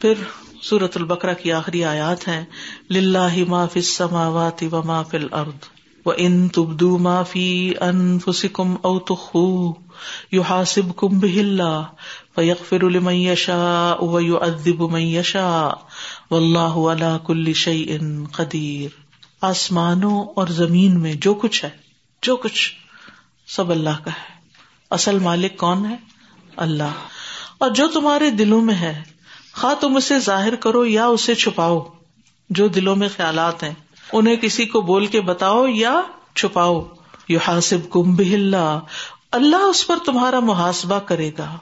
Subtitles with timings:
[0.00, 0.14] پھر
[0.62, 2.44] سورت البکرا کی آخری آیات ہیں،
[2.90, 5.68] للہ ما فی السماوات و ما فی الارض
[6.06, 9.72] و ان تبدو ما فی انفسکم او تخو
[10.32, 11.82] یحاسبکم بہ اللہ،
[12.34, 15.68] فیغفر لمن یشاء و یعذب من یشاء،
[16.30, 17.98] واللہ علا کل شیء
[18.32, 19.00] قدیر۔
[19.40, 21.70] آسمانوں اور زمین میں جو کچھ ہے،
[22.22, 22.72] جو کچھ
[23.46, 24.40] سب اللہ کا ہے۔
[24.90, 25.96] اصل مالک کون ہے؟
[26.56, 26.92] اللہ۔
[27.58, 29.02] اور جو تمہارے دلوں میں ہے
[29.60, 31.88] خواہ تم اسے ظاہر کرو یا اسے چھپاؤ،
[32.50, 33.74] جو دلوں میں خیالات ہیں۔
[34.12, 36.00] انہیں کسی کو بول کے بتاؤ یا
[36.36, 36.88] چھپاؤ۔
[37.28, 38.80] یو حاصب کم اللہ
[39.32, 41.58] اللہ اس پر تمہارا محاسبہ کرے گا۔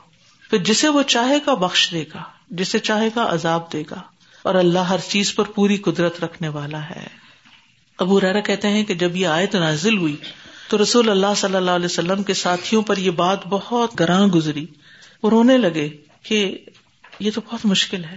[0.51, 4.03] پھر جسے وہ چاہے گا بخش دے گا، جسے چاہے گا عذاب دے گا۔
[4.43, 7.07] اور اللہ ہر چیز پر پوری قدرت رکھنے والا ہے۔
[7.99, 10.17] ابو ریرا کہتے ہیں کہ جب یہ آیت نازل ہوئی
[10.69, 14.67] تو رسول اللہ صلی اللہ علیہ وسلم کے ساتھیوں پر یہ بات بہت گراں گزری۔
[15.21, 15.89] اور رونے لگے
[16.23, 16.59] کہ
[17.19, 18.17] یہ تو بہت مشکل ہے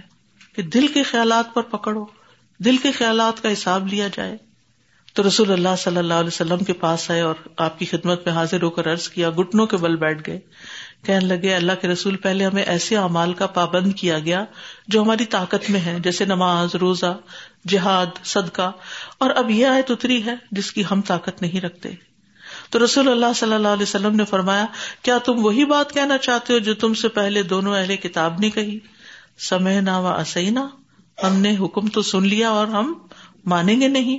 [0.56, 2.04] کہ دل کے خیالات پر پکڑو،
[2.58, 4.36] دل کے خیالات کا حساب لیا جائے۔
[5.14, 8.34] تو رسول اللہ صلی اللہ علیہ وسلم کے پاس آئے اور آپ کی خدمت میں
[8.34, 10.40] حاضر ہو کر عرض کیا گٹنوں کے بل بیٹھ گئے۔
[11.06, 14.44] کہنے لگے، اللہ کے رسول پہلے ہمیں ایسے اعمال کا پابند کیا گیا
[14.88, 17.18] جو ہماری طاقت میں ہے جیسے نماز، روزہ،
[17.68, 18.72] جہاد، صدقہ۔
[19.18, 21.90] اور اب یہ آیت اتری ہے جس کی ہم طاقت نہیں رکھتے۔
[22.70, 24.66] تو رسول اللہ صلی اللہ علیہ وسلم نے فرمایا،
[25.02, 28.50] کیا تم وہی بات کہنا چاہتے ہو جو تم سے پہلے دونوں اہل کتاب نے
[28.50, 28.78] کہی؟
[29.38, 30.68] سمے نہ و اسینا
[31.24, 32.94] ہم نے حکم تو سن لیا اور ہم
[33.46, 34.18] مانیں گے نہیں،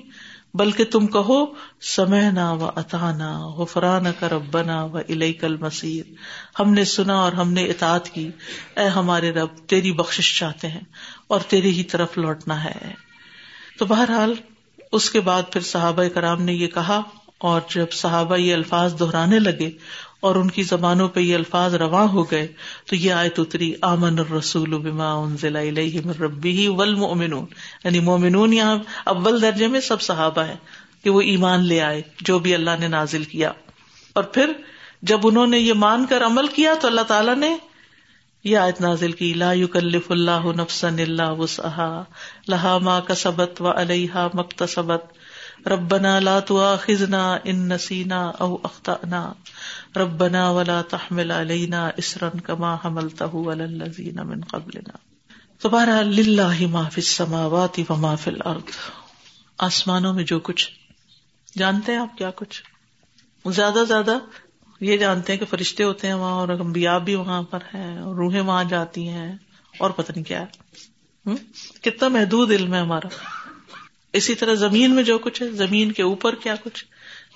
[0.53, 1.45] بلکہ تم کہو
[1.81, 6.13] سمے نہ و اتانا غفران کا ربنا و علیہ کل مسیر
[6.59, 8.29] ہم نے سنا اور ہم نے اطاعت کی۔
[8.77, 10.81] اے ہمارے رب، تیری بخش چاہتے ہیں
[11.27, 12.93] اور تیری ہی طرف لوٹنا ہے۔
[13.79, 14.33] تو بہرحال،
[14.91, 17.01] اس کے بعد پھر صحابہ کرام نے یہ کہا
[17.37, 19.71] اور جب صحابہ یہ الفاظ دہرانے لگے
[20.23, 22.47] اور ان کی زبانوں پہ یہ الفاظ رواں ہو گئے،
[22.89, 27.45] تو یہ آیت اتری، آمن الرسول بما انزل الیہ من ربہ والمؤمنون۔
[27.83, 30.55] یعنی مومنون یہاں اول درجے میں سب صحابہ ہیں
[31.03, 33.51] کہ وہ ایمان لے آئے، جو بھی اللہ نے نازل کیا۔
[34.13, 34.51] اور پھر
[35.01, 37.57] جب انہوں نے یہ مان کر عمل کیا، تو اللہ تعالیٰ نے
[38.43, 42.03] یہ آیت نازل کی، لا یکلف اللہ نفسا الا وسعها
[42.47, 45.05] لها ما کسبت وعلیہا مکتسبت
[45.67, 49.33] ربنا لا تؤاخذنا ان نسینا او اخطأنا
[49.95, 54.97] ربنا ولا تحمل علينا اسرا كما حملته على الذين من قبلنا.
[55.61, 58.75] تو بہرحال للہ ما فی السماوات و ما فی الارض.
[59.57, 60.69] آسمانوں میں جو کچھ
[61.57, 62.63] جانتے ہیں آپ کیا کچھ؟
[63.51, 64.17] زیادہ زیادہ
[64.79, 68.15] یہ جانتے ہیں کہ فرشتے ہوتے ہیں وہاں اور انبیاء بھی وہاں پر ہیں اور
[68.15, 69.35] روحیں وہاں جاتی ہیں
[69.77, 70.73] اور پتہ نہیں کیا ہے۔
[71.81, 73.07] کتنا محدود علم ہے ہمارا۔
[74.13, 76.85] اسی طرح زمین میں جو کچھ ہے، زمین کے اوپر کیا کچھ،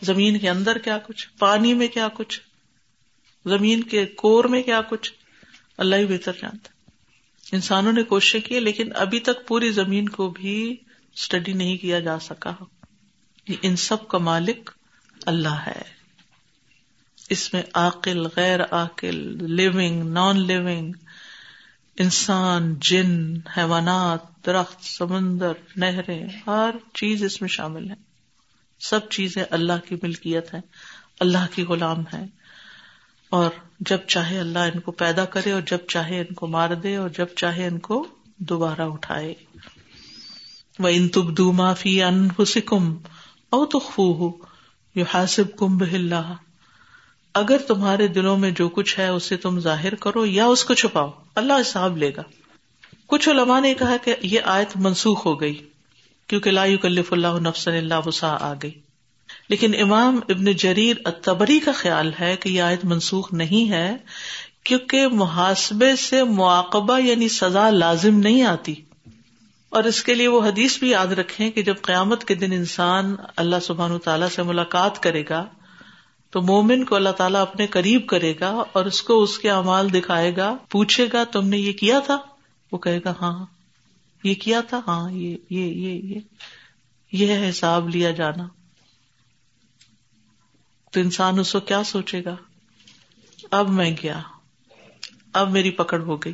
[0.01, 2.39] زمین کے اندر کیا کچھ، پانی میں کیا کچھ،
[3.45, 5.11] زمین کے کور میں کیا کچھ،
[5.77, 6.69] اللہ ہی بہتر جانتا
[7.51, 10.75] انسانوں نے کوشش کی، لیکن ابھی تک پوری زمین کو بھی
[11.15, 12.53] اسٹڈی نہیں کیا جا سکا
[13.61, 14.69] ان سب کا مالک
[15.25, 15.81] اللہ ہے۔
[17.29, 19.15] اس میں عقل غیر عقل
[19.55, 20.91] لونگ نان لونگ
[21.99, 27.95] انسان، جن، حیوانات، درخت، سمندر، نہریں، ہر چیز اس میں شامل ہے۔
[28.79, 30.59] سب چیزیں اللہ کی ملکیت ہے
[31.19, 32.25] اللہ کی غلام ہے
[33.29, 33.49] اور
[33.79, 37.09] جب چاہے اللہ ان کو پیدا کرے اور جب چاہے ان کو مار دے اور
[37.09, 39.33] جب چاہے ان کو دوبارہ اٹھائے۔
[40.79, 42.97] وہ ان تب دو معافی ان حسکم
[43.49, 44.45] او تو خو ہو
[44.95, 45.95] یو حاصب کم بہ
[47.37, 51.11] اگر تمہارے دلوں میں جو کچھ ہے اسے تم ظاہر کرو یا اس کو چھپاؤ،
[51.35, 52.23] اللہ حساب لے گا۔
[53.07, 55.67] کچھ علماء نے کہا کہ یہ آیت منسوخ ہو گئی،
[56.27, 58.71] کیونکہ لا کلف اللہ نفسن اللہ وسا آ گئی۔
[59.49, 63.97] لیکن امام ابن جریر اتبری کا خیال ہے کہ یہ آیت منسوخ نہیں ہے،
[64.63, 68.75] کیونکہ محاسبے سے مواقبہ یعنی سزا لازم نہیں آتی۔
[69.69, 73.15] اور اس کے لیے وہ حدیث بھی یاد رکھے کہ جب قیامت کے دن انسان
[73.35, 75.45] اللہ سبحان تعالیٰ سے ملاقات کرے گا
[76.29, 79.93] تو مومن کو اللہ تعالیٰ اپنے قریب کرے گا اور اس کو اس کے امال
[79.93, 82.17] دکھائے گا، پوچھے گا، تم نے یہ کیا تھا؟
[82.71, 83.45] وہ کہے گا ہاں۔
[84.23, 86.19] یہ کیا تھا؟ ہاں یہ یہ یہ یہ۔
[87.11, 88.47] یہ حساب لیا جانا۔
[90.91, 92.35] تو انسان اس کو کیا سوچے گا؟
[93.51, 94.21] اب میں گیا۔
[95.33, 96.33] اب میری پکڑ ہو گئی۔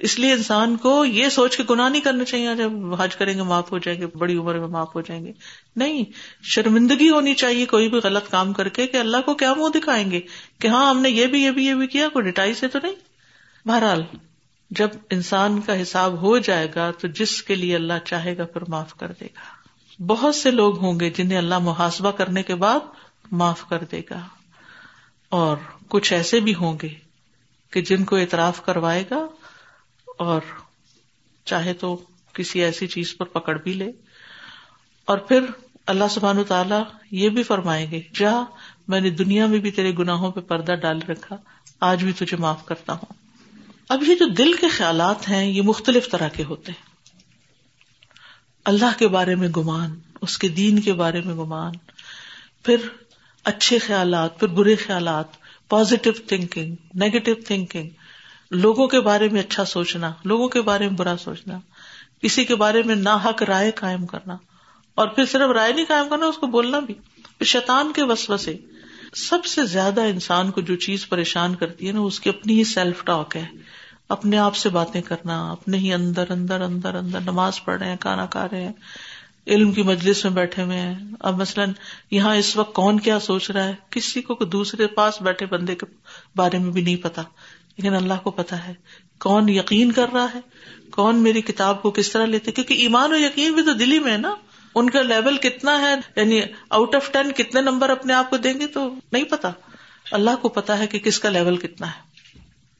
[0.00, 3.42] اس لیے انسان کو یہ سوچ کے گناہ نہیں کرنا چاہیے جب حج کریں گے
[3.42, 5.32] معاف ہو جائیں گے، بڑی عمر میں معاف ہو جائیں گے۔
[5.76, 6.04] نہیں،
[6.42, 10.10] شرمندگی ہونی چاہیے کوئی بھی غلط کام کر کے کہ اللہ کو کیا منہ دکھائیں
[10.10, 10.20] گے
[10.58, 12.78] کہ ہاں ہم نے یہ بھی یہ بھی یہ بھی کیا، کوئی ڈٹائی سے تو
[12.82, 12.94] نہیں؟
[13.68, 14.02] بہرحال،
[14.70, 18.60] جب انسان کا حساب ہو جائے گا تو جس کے لیے اللہ چاہے گا پھر
[18.68, 19.66] معاف کر دے گا۔
[20.06, 22.80] بہت سے لوگ ہوں گے جنہیں اللہ محاسبہ کرنے کے بعد
[23.32, 24.20] معاف کر دے گا۔
[25.28, 25.56] اور
[25.88, 26.88] کچھ ایسے بھی ہوں گے
[27.70, 29.26] کہ جن کو اعتراف کروائے گا
[30.18, 30.40] اور
[31.44, 32.02] چاہے تو
[32.32, 33.92] کسی ایسی چیز پر پکڑ بھی لے۔
[35.04, 35.40] اور پھر
[35.86, 38.32] اللہ سبحان تعالیٰ یہ بھی فرمائیں گے جا،
[38.88, 41.36] میں نے دنیا میں بھی تیرے گناہوں پہ پردہ ڈال رکھا،
[41.80, 43.12] آج بھی تجھے معاف کرتا ہوں۔
[43.88, 46.86] اب یہ جو دل کے خیالات ہیں، یہ مختلف طرح کے ہوتے ہیں۔
[48.64, 51.72] اللہ کے بارے میں گمان، اس کے دین کے بارے میں گمان،
[52.62, 52.76] پھر
[53.44, 55.26] اچھے خیالات، پھر برے خیالات
[55.68, 57.88] پازیٹو تھنکنگ نیگیٹو تھنکنگ
[58.50, 61.58] لوگوں کے بارے میں اچھا سوچنا، لوگوں کے بارے میں برا سوچنا،
[62.22, 64.36] کسی کے بارے میں نا حق رائے قائم کرنا،
[64.94, 66.94] اور پھر صرف رائے نہیں قائم کرنا، اس کو بولنا بھی۔
[67.44, 68.56] شیطان کے وسو سے
[69.14, 72.64] سب سے زیادہ انسان کو جو چیز پریشان کرتی ہے نا اس کی اپنی ہی
[72.64, 73.46] سیلف ٹاک ہے۔
[74.08, 77.96] اپنے آپ سے باتیں کرنا، اپنے ہی اندر اندر اندر اندر نماز پڑھ رہے ہیں،
[77.96, 78.72] کھانا کھا رہے ہیں،
[79.46, 81.72] علم کی مجلس میں بیٹھے ہوئے ہیں۔ اب مثلاً
[82.10, 85.86] یہاں اس وقت کون کیا سوچ رہا ہے؟ کسی کو دوسرے پاس بیٹھے بندے کے
[86.36, 87.22] بارے میں بھی نہیں پتا۔
[87.76, 88.74] لیکن اللہ کو پتا ہے
[89.18, 90.40] کون یقین کر رہا ہے،
[90.90, 94.12] کون میری کتاب کو کس طرح لیتے کیونکہ ایمان و یقین بھی تو دلی میں
[94.12, 94.34] ہے نا۔
[94.74, 96.40] ان کا لیول کتنا ہے یعنی
[96.70, 99.50] آؤٹ آف ٹین کتنے نمبر اپنے آپ کو دیں گے تو نہیں پتا
[100.10, 102.06] اللہ کو پتا ہے کہ کس کا لیول کتنا ہے۔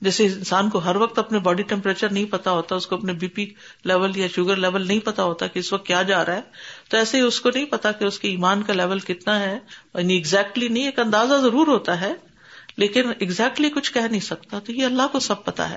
[0.01, 3.29] جیسے انسان کو ہر وقت اپنے باڈی ٹیمپریچر نہیں پتا ہوتا، اس کو اپنے بی
[3.29, 3.47] پی
[3.85, 6.41] لیول یا شوگر لیول نہیں پتا ہوتا کہ اس وقت کیا جا رہا ہے۔
[6.89, 9.59] تو ایسے ہی اس کو نہیں پتا کہ اس کے ایمان کا لیول کتنا ہے۔
[9.95, 12.13] یعنی ایگزیکٹلی نہیں، ایک اندازہ ضرور ہوتا ہے۔
[12.77, 15.77] لیکن ایگزیکٹلی کچھ کہہ نہیں سکتا، تو یہ اللہ کو سب پتا ہے۔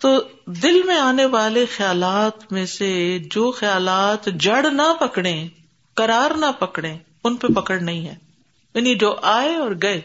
[0.00, 5.48] تو دل میں آنے والے خیالات میں سے جو خیالات جڑ نہ پکڑے
[5.94, 8.14] کرار نہ پکڑے ان پہ پکڑ نہیں ہے۔
[8.74, 10.00] یعنی جو آئے اور گئے،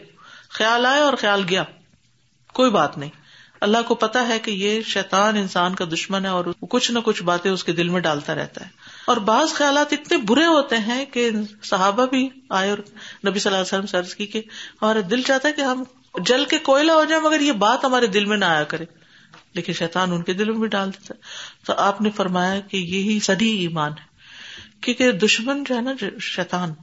[0.50, 1.64] خیال آئے اور خیال گیا،
[2.52, 3.10] کوئی بات نہیں۔
[3.60, 7.22] اللہ کو پتا ہے کہ یہ شیطان انسان کا دشمن ہے اور کچھ نہ کچھ
[7.22, 8.70] باتیں اس کے دل میں ڈالتا رہتا ہے۔
[9.06, 11.30] اور بعض خیالات اتنے برے ہوتے ہیں کہ
[11.62, 14.38] صحابہ بھی آئے اور نبی صلی اللہ علیہ وسلم سرز کی کہ
[14.82, 15.82] ہمارا دل چاہتا ہے کہ ہم
[16.26, 18.84] جل کے کوئلہ ہو جائیں مگر یہ بات ہمارے دل میں نہ آیا کرے۔
[19.54, 21.20] لیکن شیطان ان کے دل میں بھی ڈال دیتا ہے۔
[21.66, 24.08] تو آپ نے فرمایا کہ یہی سدی ایمان ہے۔
[24.80, 26.74] کیونکہ دشمن جو ہے نا شیطان،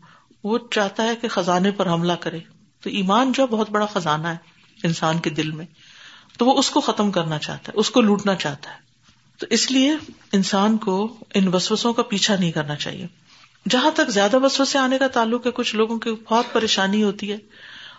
[0.43, 2.39] وہ چاہتا ہے کہ خزانے پر حملہ کرے۔
[2.81, 4.37] تو ایمان جو بہت بڑا خزانہ ہے
[4.83, 5.65] انسان کے دل میں۔
[6.37, 8.75] تو وہ اس کو ختم کرنا چاہتا ہے، اس کو لوٹنا چاہتا ہے۔
[9.39, 9.93] تو اس لیے
[10.31, 13.07] انسان کو ان وسوسوں کا پیچھا نہیں کرنا چاہیے۔
[13.69, 17.37] جہاں تک زیادہ وسوسے آنے کا تعلق ہے، کچھ لوگوں کی بہت پریشانی ہوتی ہے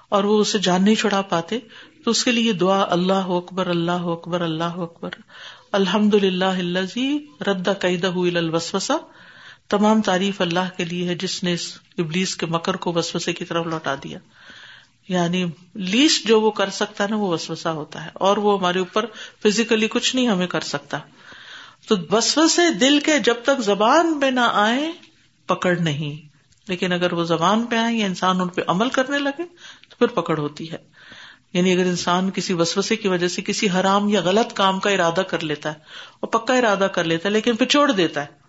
[0.09, 1.59] اور وہ اسے جان نہیں چھڑا پاتے،
[2.05, 5.11] تو اس کے لیے دعا، اللہ اکبر اللہ اکبر اللہ اکبر۔
[5.73, 6.79] الحمد للہ
[7.41, 8.97] ردا قیدہ الوسوسا
[9.69, 13.45] تمام تعریف اللہ کے لیے ہے، جس نے اس ابلیس کے مکر کو وسوسے کی
[13.45, 14.19] طرف لوٹا دیا۔
[15.09, 18.79] یعنی لیسٹ جو وہ کر سکتا ہے نا، وہ وسوسا ہوتا ہے۔ اور وہ ہمارے
[18.79, 19.07] اوپر
[19.43, 20.99] فزیکلی کچھ نہیں ہمیں کر سکتا۔
[21.89, 24.93] تو وسوسے دل کے جب تک زبان پہ نہ آئے،
[25.47, 26.29] پکڑ نہیں۔
[26.69, 29.45] لیکن اگر وہ زبان پہ آئے، یا انسان ان پہ عمل کرنے لگے،
[29.89, 30.77] تو پھر پکڑ ہوتی ہے۔
[31.53, 35.21] یعنی اگر انسان کسی وسوسے کی وجہ سے کسی حرام یا غلط کام کا ارادہ
[35.21, 35.79] کر لیتا ہے،
[36.21, 38.47] اور پکا ارادہ کر لیتا ہے، لیکن پھر چھوڑ دیتا ہے۔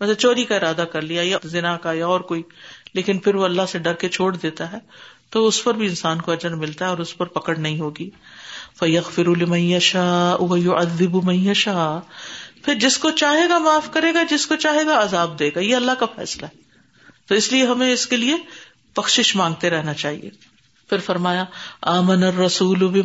[0.00, 2.42] مطلب چوری کا ارادہ کر لیا، یا زنا کا یا اور کوئی،
[2.94, 4.78] لیکن پھر وہ اللہ سے ڈر کے چھوڑ دیتا ہے۔
[5.34, 8.10] تو اس پر بھی انسان کو اجر ملتا ہے اور اس پر پکڑ نہیں ہوگی۔
[8.78, 10.36] فیق فر شاہ
[10.68, 11.30] ادب
[12.64, 15.60] پھر جس کو چاہے گا معاف کرے گا، جس کو چاہے گا عذاب دے گا۔
[15.60, 16.56] یہ اللہ کا فیصلہ ہے۔
[17.26, 18.36] تو اس لیے ہمیں اس کے لیے
[18.96, 20.30] بخش مانگتے رہنا چاہیے۔
[20.88, 21.44] پھر فرمایا،
[21.82, 23.00] آمن رسول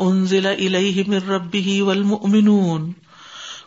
[0.00, 2.92] انزل الیہ من ربہ والمؤمنون۔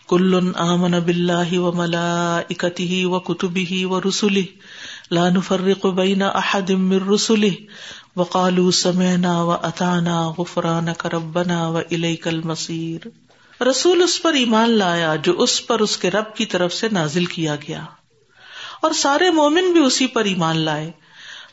[0.07, 3.20] کل آمن باللہ و ملائکتہ و
[5.10, 7.54] کتبہ و لا نفرق بین احد من رسله
[8.16, 13.08] وقالوا سمعنا و اتانا غفرانک ربنا و الیک المصیر
[13.63, 17.25] رسول اس پر ایمان لایا جو اس پر اس کے رب کی طرف سے نازل
[17.25, 17.86] کیا گیا۔
[18.82, 20.92] اور سارے مومن بھی اسی پر ایمان لائے۔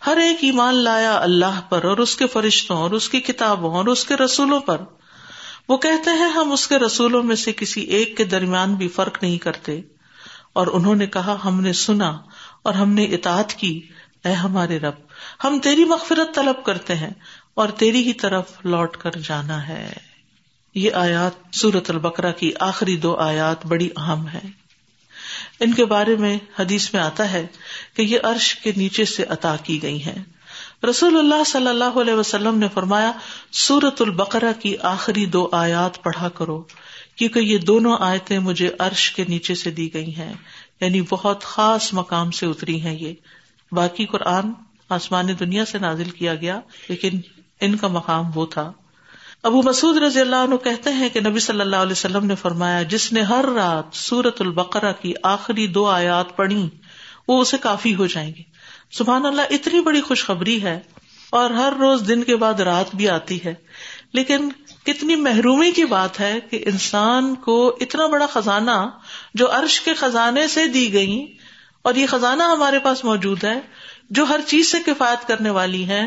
[0.06, 3.86] ہر ایک ایمان لایا اللہ پر اور اس کے فرشتوں اور اس کی کتابوں اور
[3.86, 4.80] اس کے رسولوں پر۔
[5.68, 9.22] وہ کہتے ہیں، ہم اس کے رسولوں میں سے کسی ایک کے درمیان بھی فرق
[9.22, 9.80] نہیں کرتے۔
[10.52, 12.18] اور انہوں نے کہا، ہم نے سنا
[12.66, 13.80] اور ہم نے اطاعت کی۔
[14.24, 14.94] اے ہمارے رب،
[15.44, 17.10] ہم تیری مغفرت طلب کرتے ہیں
[17.54, 19.92] اور تیری ہی طرف لوٹ کر جانا ہے۔
[20.74, 24.46] یہ آیات سورت البکرا کی آخری دو آیات بڑی اہم ہے
[25.60, 27.46] ان کے بارے میں حدیث میں آتا ہے
[27.96, 30.22] کہ یہ عرش کے نیچے سے عطا کی گئی ہیں۔
[30.90, 33.12] رسول اللہ صلی اللہ علیہ وسلم نے فرمایا
[33.52, 36.62] سورت البقرا کی آخری دو آیات پڑھا کرو،
[37.16, 40.34] کیونکہ یہ دونوں آیتیں مجھے عرش کے نیچے سے دی گئی ہیں۔
[40.80, 43.12] یعنی بہت خاص مقام سے اتری ہیں یہ۔
[43.72, 44.52] باقی قرآن
[44.88, 47.20] آسمانی دنیا سے نازل کیا گیا، لیکن
[47.60, 48.72] ان کا مقام وہ تھا۔
[49.42, 52.82] ابو مسعود رضی اللہ عنہ کہتے ہیں کہ نبی صلی اللہ علیہ وسلم نے فرمایا،
[52.82, 56.68] جس نے ہر رات سورت البقرا کی آخری دو آیات پڑھی،
[57.28, 58.42] وہ اسے کافی ہو جائیں گے۔
[58.90, 60.80] سبحان اللہ، اتنی بڑی خوشخبری ہے
[61.30, 63.54] اور ہر روز دن کے بعد رات بھی آتی ہے۔
[64.12, 64.48] لیکن
[64.84, 68.88] کتنی محرومی کی بات ہے کہ انسان کو اتنا بڑا خزانہ
[69.34, 71.36] جو عرش کے خزانے سے دی گئی
[71.82, 73.60] اور یہ خزانہ ہمارے پاس موجود ہے،
[74.10, 76.06] جو ہر چیز سے کفایت کرنے والی ہے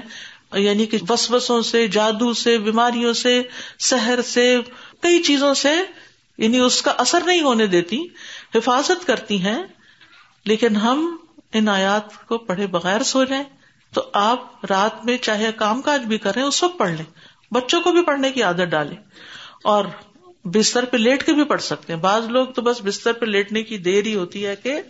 [0.53, 3.41] یعنی کہ بس بسوں سے، جادو سے، بیماریوں سے،
[3.79, 4.57] سحر سے،
[5.01, 5.73] کئی چیزوں سے
[6.37, 7.97] یعنی اس کا اثر نہیں ہونے دیتی،
[8.55, 9.61] حفاظت کرتی ہیں،
[10.45, 11.17] لیکن ہم
[11.53, 13.43] ان آیات کو پڑھے بغیر سو جائیں،
[13.93, 17.05] تو آپ رات میں چاہے کام کاج بھی کریں، اس وقت پڑھ لیں۔
[17.51, 18.97] بچوں کو بھی پڑھنے کی عادت ڈالیں
[19.63, 19.85] اور
[20.45, 23.63] بستر پہ لیٹ کے بھی پڑھ سکتے ہیں۔ بعض لوگ تو بس بستر پہ لیٹنے
[23.63, 24.81] کی دیر ہی ہوتی ہے کہ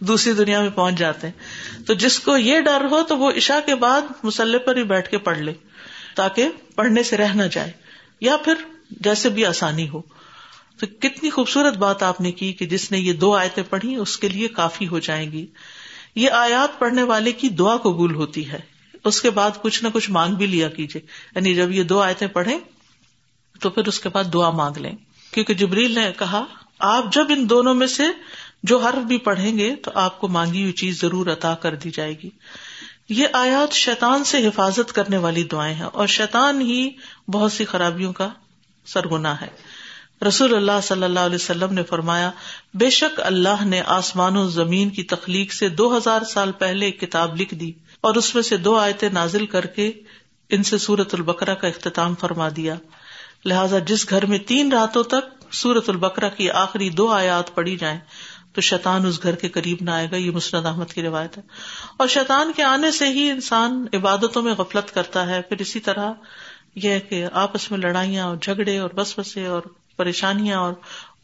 [0.00, 1.34] دوسری دنیا میں پہنچ جاتے ہیں۔
[1.82, 5.10] تو جس کو یہ ڈر ہو تو وہ عشا کے بعد مسلح پر ہی بیٹھ
[5.10, 5.52] کے پڑھ لے
[6.16, 7.72] تاکہ پڑھنے سے رہ نہ جائے
[8.20, 8.54] یا پھر
[8.90, 10.02] جیسے بھی آسانی ہو۔
[10.80, 14.18] تو کتنی خوبصورت بات آپ نے کی کہ جس نے یہ دو آیتیں پڑھی، اس
[14.18, 15.46] کے لیے کافی ہو جائیں گی۔
[16.14, 18.69] یہ آیات پڑھنے والے کی دعا قبول ہوتی ہے۔
[19.04, 21.02] اس کے بعد کچھ نہ کچھ مانگ بھی لیا کیجیے۔
[21.34, 22.58] یعنی جب یہ دو آیتیں پڑھیں
[23.60, 24.92] تو پھر اس کے بعد دعا مانگ لیں۔
[25.30, 26.44] کیونکہ جبریل نے کہا،
[26.78, 28.02] آپ جب ان دونوں میں سے
[28.62, 31.90] جو حرف بھی پڑھیں گے تو آپ کو مانگی ہوئی چیز ضرور عطا کر دی
[31.90, 32.30] جائے گی۔
[33.08, 36.90] یہ آیات شیطان سے حفاظت کرنے والی دعائیں ہیں اور شیطان ہی
[37.28, 38.28] بہت سی خرابیوں کا
[38.86, 39.48] سرگنا ہے۔
[40.28, 42.30] رسول اللہ صلی اللہ علیہ وسلم نے فرمایا،
[42.74, 47.00] بے شک اللہ نے آسمان و زمین کی تخلیق سے دو ہزار سال پہلے ایک
[47.00, 49.92] کتاب لکھ دی۔ اور اس میں سے دو آیتیں نازل کر کے
[50.48, 52.74] ان سے سورت البکرا کا اختتام فرما دیا۔
[53.44, 58.00] لہٰذا جس گھر میں تین راتوں تک سورت البکرا کی آخری دو آیات پڑی جائیں،
[58.52, 61.42] تو شیطان اس گھر کے قریب نہ آئے گا، یہ مسرد احمد کی روایت ہے۔
[61.96, 66.12] اور شیطان کے آنے سے ہی انسان عبادتوں میں غفلت کرتا ہے۔ پھر اسی طرح
[66.74, 69.62] یہ کہ آپس میں لڑائیاں اور جھگڑے اور بس بسے اور
[69.96, 70.72] پریشانیاں اور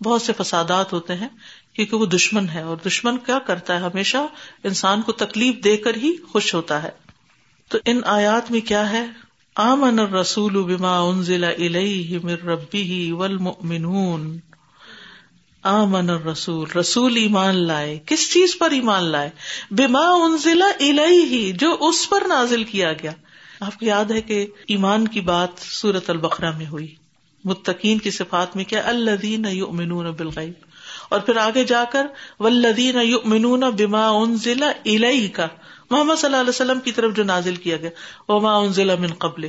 [0.02, 1.28] بہت سے فسادات ہوتے ہیں۔
[1.76, 4.16] کیونکہ وہ دشمن ہے اور دشمن کیا کرتا ہے؟ ہمیشہ
[4.64, 6.88] انسان کو تکلیف دے کر ہی خوش ہوتا ہے۔
[7.68, 9.06] تو ان آیات میں کیا ہے؟
[9.56, 14.38] آمن رسول بما انزل الیہ من ربی والمؤمنون۔
[15.62, 19.30] آمن رسول رسول ایمان لائے۔ کس چیز پر ایمان لائے؟
[19.70, 23.12] بما انزل الیہ، جو اس پر نازل کیا گیا۔
[23.60, 26.94] آپ کو یاد ہے کہ ایمان کی بات سورت البقرہ میں ہوئی۔
[27.44, 30.65] متقین کی صفات میں کیا؟ الدین یؤمنون بالغیب۔
[31.08, 32.06] اور پھر آگے جا کر
[32.40, 35.46] ولدین یؤمنون بما انزل الیہ کا
[35.90, 37.90] محمد صلی اللہ علیہ وسلم کی طرف جو نازل کیا گیا،
[38.28, 39.48] وما انزل من قبل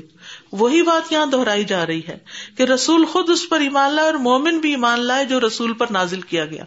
[0.52, 2.18] وہی بات یہاں دہرائی جا رہی ہے
[2.58, 5.86] کہ رسول خود اس پر ایمان لائے اور مومن بھی ایمان لائے جو رسول پر
[5.90, 6.64] نازل کیا گیا۔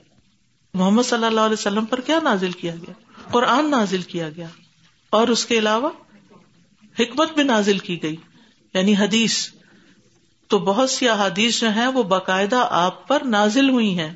[0.75, 2.93] محمد صلی اللہ علیہ وسلم پر کیا نازل کیا گیا؟
[3.31, 4.47] قرآن نازل کیا گیا۔
[5.11, 5.89] اور اس کے علاوہ
[6.99, 8.17] حکمت بھی نازل کی گئی۔
[8.75, 9.49] یعنی حدیث۔
[10.49, 14.15] تو بہت سی احادیث جو ہیں وہ باقاعدہ آپ پر نازل ہوئی ہیں۔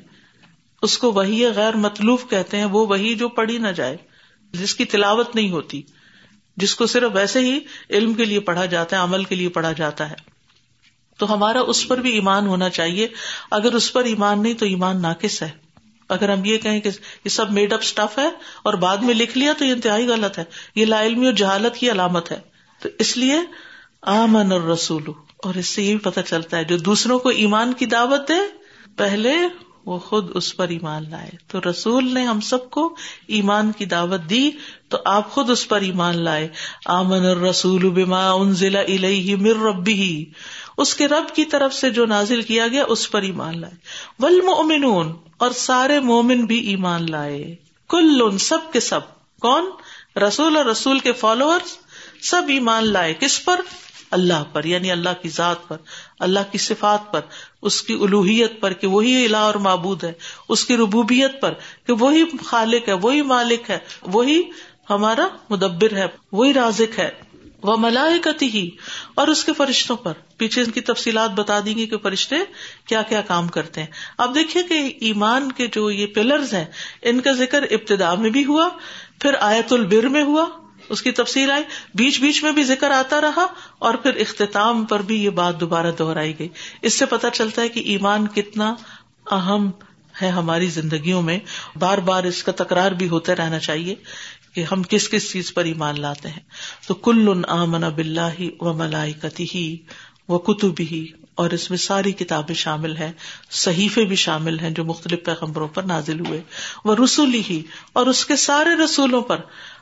[0.81, 3.97] اس کو وہی غیر مطلوب کہتے ہیں، وہ وہی جو پڑھی نہ جائے،
[4.51, 5.81] جس کی تلاوت نہیں ہوتی،
[6.57, 9.71] جس کو صرف ویسے ہی علم کے لیے پڑھا جاتا ہے، عمل کے لیے پڑھا
[9.71, 10.15] جاتا ہے۔
[11.17, 13.07] تو ہمارا اس پر بھی ایمان ہونا چاہیے۔
[13.51, 15.49] اگر اس پر ایمان نہیں، تو ایمان ناقص ہے۔
[16.09, 16.89] اگر ہم یہ کہیں کہ
[17.23, 18.29] یہ سب میڈ اپ اسٹف ہے
[18.63, 20.43] اور بعد میں لکھ لیا تو یہ انتہائی غلط ہے۔
[20.75, 22.39] یہ لا علمی اور جہالت کی علامت ہے۔
[22.81, 23.39] تو اس لیے
[24.01, 25.03] آمن اور رسول
[25.43, 28.33] اور اس سے یہ بھی پتا چلتا ہے، جو دوسروں کو ایمان کی دعوت دے،
[28.97, 29.33] پہلے
[29.85, 32.95] وہ خود اس پر ایمان لائے۔ تو رسول نے ہم سب کو
[33.27, 34.51] ایمان کی دعوت دی،
[34.89, 36.47] تو آپ خود اس پر ایمان لائے۔
[36.85, 38.81] آمن اور رسول بما ان ضلع
[39.39, 40.25] مر ربی
[40.77, 43.73] اس کے رب کی طرف سے جو نازل کیا گیا، اس پر ایمان لائے۔
[44.19, 47.55] ولم اور سارے مومن بھی ایمان لائے۔
[47.89, 48.99] کل سب کے سب۔
[49.41, 49.65] کون؟
[50.19, 51.59] رسول اور رسول کے فالوور
[52.21, 53.59] سب ایمان لائے۔ کس پر؟
[54.15, 55.77] اللہ پر یعنی اللہ کی ذات پر،
[56.19, 57.21] اللہ کی صفات پر،
[57.61, 60.13] اس کی الوحیت پر کہ وہی الہ اور معبود ہے،
[60.49, 61.53] اس کی ربوبیت پر
[61.87, 64.41] کہ وہی خالق ہے، وہی مالک ہے، وہی
[64.89, 67.09] ہمارا مدبر ہے، وہی رازق ہے،
[67.63, 68.69] وہ ملائکتی ہی،
[69.15, 72.35] اور اس کے فرشتوں پر، پیچھے ان کی تفصیلات بتا دیں گی کہ فرشتے
[72.85, 76.65] کیا کیا کام کرتے ہیں۔ اب دیکھیے کہ ایمان کے جو یہ پلرز ہیں،
[77.01, 78.69] ان کا ذکر ابتدا میں بھی ہوا،
[79.21, 80.45] پھر آیت البر میں ہوا
[80.89, 81.63] اس کی تفصیل آئی۔
[81.93, 83.45] بیچ بیچ میں بھی ذکر آتا رہا
[83.79, 86.49] اور پھر اختتام پر بھی یہ بات دوبارہ دہرائی گئی۔
[86.81, 88.75] اس سے پتا چلتا ہے کہ ایمان کتنا
[89.31, 89.71] اہم
[90.21, 91.39] ہے ہماری زندگیوں میں۔
[91.79, 93.95] بار بار اس کا تکرار بھی ہوتے رہنا چاہیے
[94.53, 96.39] کہ ہم کس کس چیز پر ایمان لاتے ہیں۔
[96.87, 99.77] تو کل آمن بلّہ و ملائی کتی ہی
[100.27, 103.11] وہ کتب ہی اور اس میں ساری کتابیں شامل ہیں۔
[103.51, 106.41] صحیفے بھی شامل ہیں جو مختلف پیغمبروں پر نازل ہوئے۔
[106.85, 107.63] وہ رسولی ہی
[107.93, 109.37] اور اس کے سارے رسولوں پر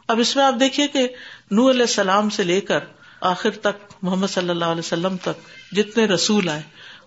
[0.10, 1.07] اب اس میں آپ دیکھیے کہ
[1.51, 2.79] نور علیہ السلام سے لے کر
[3.22, 6.62] آخر تک محمد صلی اللہ علیہ وسلم تک جتنے رسول آئے،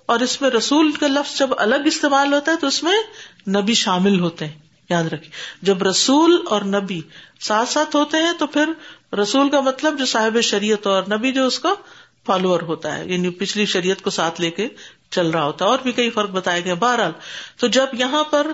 [0.07, 2.97] اور اس میں رسول کا لفظ جب الگ استعمال ہوتا ہے تو اس میں
[3.51, 4.59] نبی شامل ہوتے ہیں،
[4.91, 5.31] یاد رکھیے۔
[5.63, 7.01] جب رسول اور نبی
[7.41, 8.73] ساتھ ساتھ ہوتے ہیں تو پھر
[9.17, 11.75] رسول کا مطلب جو صاحب شریعت اور نبی جو اس کو
[12.27, 14.69] فالوور ہوتا ہے یعنی پچھلی شریعت کو ساتھ لے کے
[15.11, 17.13] چل رہا ہوتا ہے، اور بھی کئی فرق بتایا گیا بہرحال،
[17.57, 18.47] تو جب یہاں پر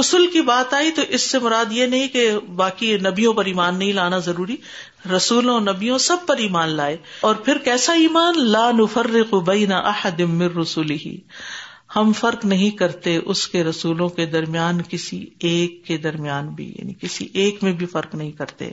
[0.00, 3.78] رسول کی بات آئی، تو اس سے مراد یہ نہیں کہ باقی نبیوں پر ایمان
[3.78, 4.56] نہیں لانا ضروری،
[5.16, 10.56] رسولوں نبیوں سب پر ایمان لائے۔ اور پھر کیسا ایمان؟ لا نفرق بین احد من
[10.58, 11.16] رسول ہی
[11.96, 16.94] ہم فرق نہیں کرتے اس کے رسولوں کے درمیان، کسی ایک کے درمیان بھی یعنی
[17.00, 18.70] کسی ایک میں بھی فرق نہیں کرتے۔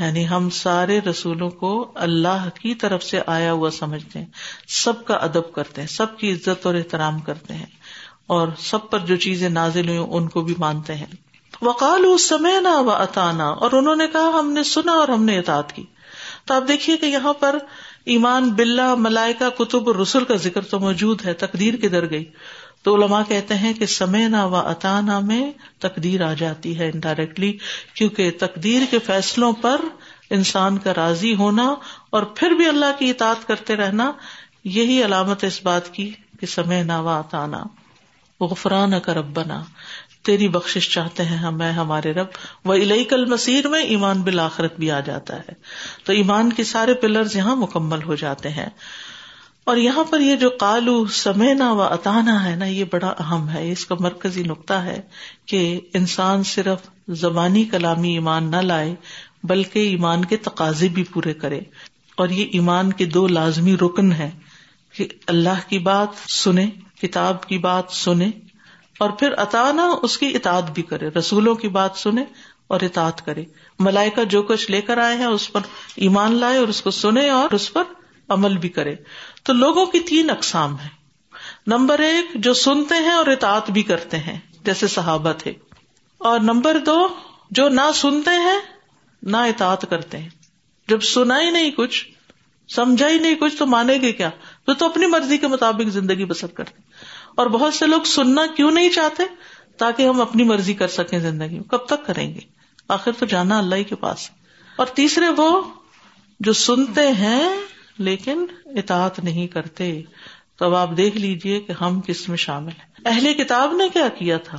[0.00, 4.26] یعنی ہم سارے رسولوں کو اللہ کی طرف سے آیا ہوا سمجھتے ہیں۔
[4.68, 7.66] سب کا ادب کرتے ہیں، سب کی عزت اور احترام کرتے ہیں۔
[8.26, 11.06] اور سب پر جو چیزیں نازل ہوئی ان کو بھی مانتے ہیں۔
[11.62, 15.24] وقال اس سمے نہ و اتانا اور انہوں نے کہا ہم نے سنا اور ہم
[15.24, 15.84] نے اطاعت کی۔
[16.44, 17.58] تو آپ دیکھیے کہ یہاں پر
[18.04, 22.24] ایمان بلا ملائکا کتب اور رسول کا ذکر تو موجود ہے، تقدیر کدھر گئی؟
[22.88, 27.58] تو علماء کہتے ہیں کہ سمے نہ و اطانا میں تقدیر آ جاتی ہے انڈائریکٹلی
[27.94, 29.80] کیونکہ تقدیر کے فیصلوں پر
[30.30, 31.74] انسان کا راضی ہونا
[32.10, 34.12] اور پھر بھی اللہ کی اطاعت کرتے رہنا،
[34.64, 37.62] یہی علامت اس بات کی کہ سمے نہ و اطانا
[38.40, 39.62] غفران کا ربنا،
[40.22, 42.26] تیری بخش چاہتے ہیں ہم ہمارے رب۔
[42.64, 45.52] وہ الہی کل مسیر میں ایمان بالآخرت بھی آ جاتا ہے۔
[46.04, 48.68] تو ایمان کے سارے پلرز یہاں مکمل ہو جاتے ہیں۔
[49.68, 53.72] اور یہاں پر یہ جو کالو سمینا و اتانا ہے نا، یہ بڑا اہم ہے
[53.72, 55.00] اس کا مرکزی نقطہ ہے
[55.46, 58.94] کہ انسان صرف زبانی کلامی ایمان نہ لائے،
[59.42, 61.60] بلکہ ایمان کے تقاضے بھی پورے کرے۔
[62.16, 64.30] اور یہ ایمان کے دو لازمی رکن ہے
[64.92, 66.66] کہ اللہ کی بات سنے،
[67.02, 68.30] کتاب کی بات سنے،
[68.98, 72.24] اور پھر اتانا اس کی اطاعت بھی کرے، رسولوں کی بات سنے
[72.68, 73.44] اور اطاعت کرے۔
[73.78, 75.60] ملائکہ جو کچھ لے کر آئے ہیں، اس پر
[75.96, 77.82] ایمان لائے اور اس کو سنے اور اس پر
[78.28, 78.94] عمل بھی کرے۔
[79.48, 80.88] تو لوگوں کی تین اقسام ہے
[81.66, 85.52] نمبر ایک، جو سنتے ہیں اور اطاعت بھی کرتے ہیں، جیسے صحابہ تھے۔
[86.18, 87.08] اور نمبر دو،
[87.50, 88.60] جو نہ سنتے ہیں،
[89.22, 90.28] نہ اطاعت کرتے ہیں۔
[90.88, 92.08] جب سنا ہی نہیں کچھ
[92.74, 94.30] سمجھا ہی نہیں کچھ، تو مانے گے کیا؟
[94.66, 96.82] تو تو اپنی مرضی کے مطابق زندگی بسر کرتے
[97.36, 99.22] اور بہت سے لوگ سننا کیوں نہیں چاہتے؟
[99.78, 102.40] تاکہ ہم اپنی مرضی کر سکیں زندگی میں۔ کب تک کریں گے؟
[102.88, 104.30] آخر تو جانا اللہ ہی کے پاس
[104.76, 105.62] اور تیسرے وہ،
[106.40, 107.50] جو سنتے ہیں
[107.98, 110.02] لیکن اطاعت نہیں کرتے،
[110.56, 114.08] تو اب آپ دیکھ لیجیے کہ ہم کس میں شامل ہیں۔ اہل کتاب نے کیا
[114.08, 114.58] کیا تھا؟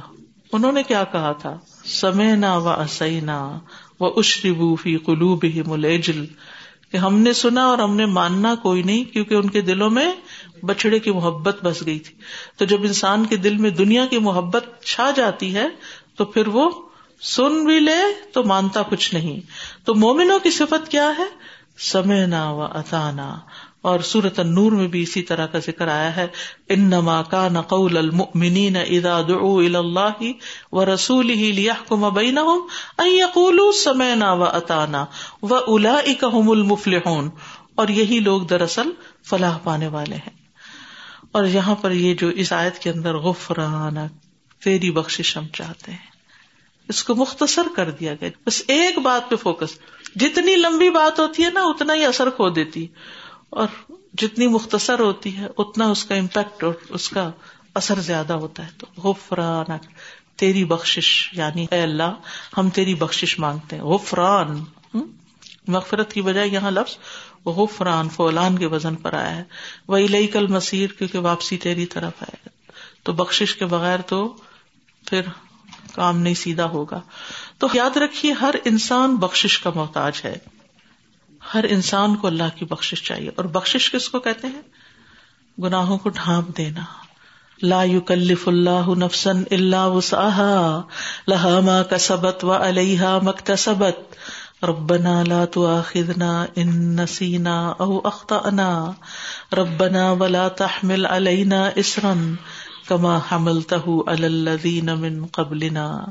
[0.53, 3.59] انہوں نے کیا کہا تھا؟ سمے نہ و اسینا
[3.99, 6.25] و اشربو فی قلوب ملجل
[6.91, 10.13] کہ ہم نے سنا اور ہم نے ماننا کوئی نہیں، کیونکہ ان کے دلوں میں
[10.63, 12.15] بچڑے کی محبت بس گئی تھی۔
[12.57, 15.67] تو جب انسان کے دل میں دنیا کی محبت چھا جاتی ہے،
[16.15, 16.69] تو پھر وہ
[17.21, 19.39] سن بھی لے تو مانتا کچھ نہیں۔
[19.85, 23.39] تو مومنوں کی صفت کیا ہے؟ سمعنا و اتانا
[23.81, 26.27] اور سورت النور میں بھی اسی طرح کا ذکر آیا ہے
[26.69, 30.31] انما كان قول المؤمنین اذا دعوا الى الله
[30.71, 35.05] ورسوله ليحكم بينهم ان يقولوا سمعنا و اتانا
[35.43, 37.29] واولئك هم المفلحون
[37.75, 38.91] اور یہی لوگ دراصل
[39.23, 40.39] فلاح پانے والے ہیں۔
[41.31, 43.95] اور یہاں پر یہ جو اس آیت کے اندر غفران
[44.63, 46.09] تیری بخشش ہم چاہتے ہیں۔
[46.87, 49.69] اس کو مختصر کر دیا گیا۔ بس ایک بات پہ فوکس۔
[50.15, 52.87] جتنی لمبی بات ہوتی ہے نا، اتنا ہی اثر کھو دیتی۔
[53.49, 53.67] اور
[54.13, 57.31] جتنی مختصر ہوتی ہے، اتنا اس کا امپیکٹ اور اس کا
[57.73, 59.77] اثر زیادہ ہوتا ہے۔ تو غفران
[60.35, 62.15] تیری بخش یعنی اے اللہ،
[62.57, 64.63] ہم تیری بخش مانگتے ہیں۔ غفران
[65.67, 66.97] مغفرت کی بجائے یہاں لفظ
[67.45, 69.43] غفران، فولان کے وزن پر آیا ہے۔
[69.87, 72.49] وہی لئی کل مسیر کیونکہ واپسی تیری طرف ہے
[73.03, 74.33] تو بخش کے بغیر تو
[75.05, 75.21] پھر
[75.93, 77.01] کام نہیں سیدھا ہوگا۔
[77.59, 80.37] تو یاد رکھیے، ہر انسان بخش کا محتاج ہے۔
[81.53, 84.61] ہر انسان کو اللہ کی بخش چاہیے۔ اور بخش کس کو کہتے ہیں؟
[85.61, 86.81] گناہوں کو ڈھانپ دینا۔
[87.61, 90.81] لا يكلف اللہ نفسن اللہ وسعها
[91.27, 94.15] لها ما كسبت وعليها ما اكتسبت
[94.63, 98.91] ربنا لا تؤاخذنا ان نسينا او اخطانا
[99.53, 102.13] ربنا ولا تحمل علينا اسرا۔
[102.89, 106.05] کما حمل تہ الدین من قبلنا.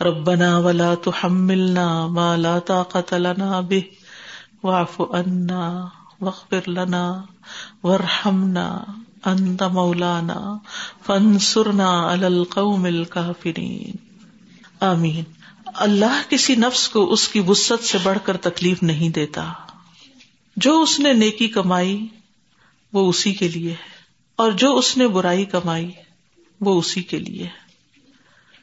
[0.00, 3.80] ربنا ولا تحملنا ما لا طاقت لنا به.
[4.62, 5.86] واعف عنا
[6.20, 7.22] واغفر لنا
[7.82, 8.78] وارحمنا
[9.24, 10.58] انت مولانا.
[11.06, 13.96] فانصرنا على القوم الكافرين.
[14.80, 15.22] آمین.
[15.66, 19.52] اللہ کسی نفس کو اس کی وسط سے بڑھ کر تکلیف نہیں دیتا.
[20.56, 22.06] جو اس نے نیکی کمائی
[22.92, 23.90] وہ اسی کے لیے ہے
[24.36, 25.90] اور جو اس نے برائی کمائی
[26.60, 27.48] وہ اسی کے لیے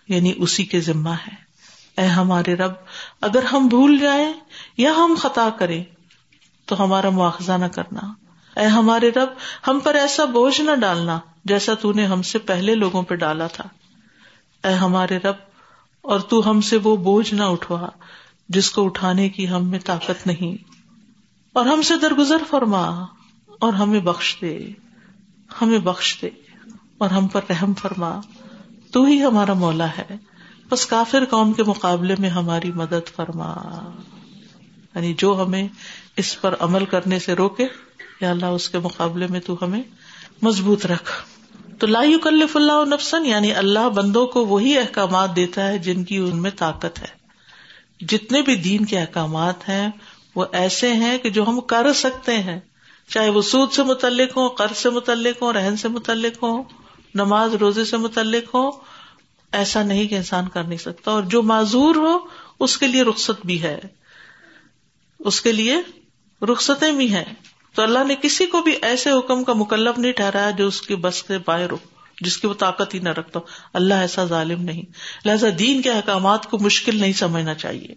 [0.08, 1.48] یعنی اسی کے ذمہ ہے۔
[1.98, 2.72] اے ہمارے رب،
[3.22, 4.34] اگر ہم بھول جائیں
[4.78, 5.84] یا ہم خطا کریں،
[6.66, 8.14] تو ہمارا مواخذہ نہ کرنا۔
[8.60, 9.30] اے ہمارے رب،
[9.68, 13.48] ہم پر ایسا بوجھ نہ ڈالنا جیسا تو نے ہم سے پہلے لوگوں پہ ڈالا
[13.48, 13.64] تھا۔
[14.68, 15.36] اے ہمارے رب،
[16.02, 17.90] اور تو ہم سے وہ بوجھ نہ اٹھوا
[18.50, 20.64] جس کو اٹھانے کی ہم میں طاقت نہیں۔
[21.54, 23.06] اور ہم سے درگزر فرما
[23.60, 24.70] اور ہمیں بخش دے۔
[25.62, 26.30] ہمیں بخش دے۔
[26.98, 28.20] اور ہم پر رحم فرما،
[28.92, 30.18] تو ہی ہمارا مولا ہے۔
[30.70, 33.56] بس کافر قوم کے مقابلے میں ہماری مدد فرما۔
[34.96, 35.68] یعنی جو ہمیں
[36.18, 37.68] اس پر عمل کرنے سے روکے،
[38.22, 39.84] یا اللہ اس کے مقابلے میں تو ہمیں
[40.42, 41.12] مضبوط رکھ۔
[41.80, 46.18] تو لا یکلف اللہ نفسن یعنی اللہ بندوں کو وہی احکامات دیتا ہے جن کی
[46.18, 47.18] ان میں طاقت ہے۔
[48.06, 49.90] جتنے بھی دین کے احکامات ہیں،
[50.36, 52.60] وہ ایسے ہیں کہ جو ہم کر سکتے ہیں۔
[53.10, 56.64] چاہے وہ سود سے متعلق ہو قرض سے متعلق ہو رہن سے متعلق ہو
[57.16, 58.70] نماز روزے سے متعلق ہو،
[59.52, 62.18] ایسا نہیں کہ انسان کر نہیں سکتا۔ اور جو معذور ہو،
[62.60, 63.80] اس کے لیے رخصت بھی ہے۔
[65.20, 65.76] اس کے لیے
[66.46, 67.26] رخصتیں بھی ہیں۔
[67.76, 70.96] تو اللہ نے کسی کو بھی ایسے حکم کا مکلب نہیں ٹھہرایا جو اس کی
[70.96, 71.78] بس سے باہر ہو،
[72.22, 73.40] جس کی وہ طاقت ہی نہ رکھتا
[73.74, 74.82] اللہ ایسا ظالم نہیں۔
[75.26, 77.88] لہذا دین کے احکامات کو مشکل نہیں سمجھنا چاہیے۔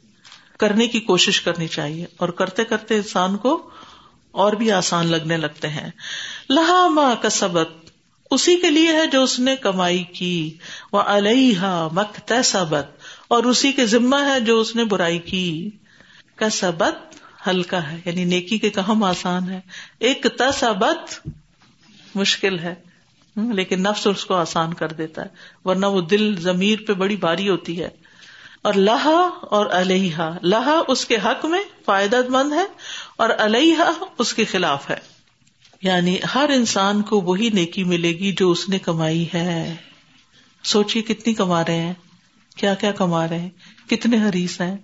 [0.58, 3.70] کرنے کی کوشش کرنی چاہیے۔ اور کرتے کرتے انسان کو
[4.30, 5.90] اور بھی آسان لگنے لگتے ہیں۔
[6.50, 7.79] لہا ماں کا سبق
[8.30, 10.56] اسی کے لیے ہے جو اس نے کمائی کی۔
[10.92, 15.70] وہ علیہ مک سبق اور اسی کے ذمہ ہے جو اس نے برائی کی۔
[16.36, 17.14] کا سبق
[17.48, 19.60] ہلکا ہے یعنی نیکی کے کہم آسان ہے۔
[19.98, 21.28] ایک تصبت
[22.14, 22.74] مشکل ہے،
[23.36, 25.28] لیکن نفس اس کو آسان کر دیتا ہے،
[25.64, 27.88] ورنہ وہ دل ضمیر پہ بڑی باری ہوتی ہے۔
[28.62, 32.64] اور لہا اور الحا لہا اس کے حق میں فائدہ مند ہے،
[33.16, 35.19] اور الحا اس کے خلاف ہے۔
[35.82, 39.76] یعنی ہر انسان کو وہی نیکی ملے گی جو اس نے کمائی ہے۔
[40.64, 41.94] سوچیے کتنی کما رہے ہیں،
[42.56, 43.50] کیا کیا کما رہے ہیں،
[43.90, 44.76] کتنے حریث ہیں۔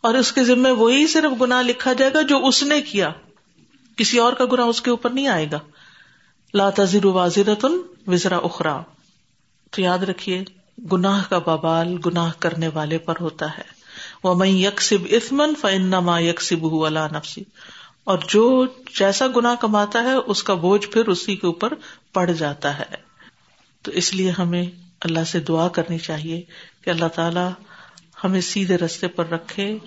[0.00, 3.10] اور اس کے ذمے وہی صرف گنا لکھا جائے گا جو اس نے کیا۔
[3.96, 5.58] کسی اور کا گنا اس کے اوپر نہیں آئے گا۔
[6.54, 7.72] لا تذر واضرتن
[8.06, 8.82] وزرا اخرا۔
[9.70, 10.44] تو یاد رکھیے،
[10.92, 13.62] گناہ کا ببال گناہ کرنے والے پر ہوتا ہے۔
[14.24, 17.44] وہ میں یکسب اسمن فنما یکسب اللہ نفسی
[18.04, 18.66] اور جو
[18.98, 21.72] جیسا گنا کماتا ہے، اس کا بوجھ پھر اسی کے اوپر
[22.12, 23.04] پڑ جاتا ہے۔
[23.82, 24.64] تو اس لیے ہمیں
[25.00, 26.42] اللہ سے دعا کرنی چاہیے
[26.84, 27.48] کہ اللہ تعالی
[28.24, 29.78] ہمیں سیدھے رستے پر رکھے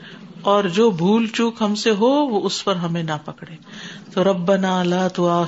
[0.42, 3.56] اور جو بھول چوک ہم سے ہو، وہ اس پر ہمیں نہ پکڑے۔
[4.14, 4.54] تو رب
[4.84, 5.44] لا تو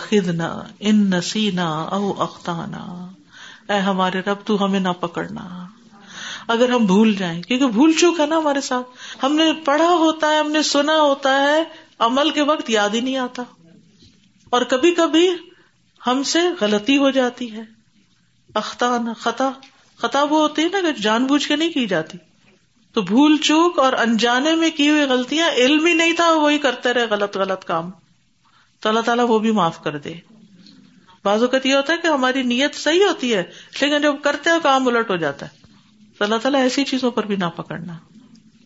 [0.80, 3.12] ان نسینا او اختانا
[3.74, 5.68] اے ہمارے رب، تو ہمیں نہ پکڑنا۔
[6.48, 8.88] اگر ہم بھول جائیں، کیونکہ بھول چوک ہے نا ہمارے ساتھ۔
[9.24, 13.02] ہم نے پڑھا ہوتا ہے، ہم نے سنا ہوتا ہے عمل کے وقت یاد ہی
[13.02, 13.44] نہیں آتا۔
[14.50, 15.30] اور کبھی کبھی
[16.08, 17.62] ہم سے غلطی ہو جاتی ہے۔
[18.56, 19.52] اختان خطا۔
[19.98, 22.18] خطا وہ ہوتی ہے نا کہ جان بوجھ کے نہیں کی جاتی۔
[22.94, 26.94] تو بھول چوک اور انجانے میں کی ہوئی غلطیاں، علم ہی نہیں تھا، وہی کرتے
[26.94, 27.92] رہے غلط غلط کام۔
[28.80, 30.14] تو اللہ تعالیٰ وہ بھی معاف کر دے۔
[31.24, 33.44] بعض اوقات یہ ہوتا ہے کہ ہماری نیت صحیح ہوتی ہے،
[33.82, 35.68] لیکن جب کرتے ہیں کام الٹ ہو جاتا ہے۔
[36.18, 37.98] تو اللہ تعالیٰ ایسی چیزوں پر بھی نہ پکڑنا۔